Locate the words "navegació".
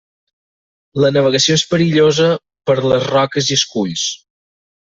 1.17-1.57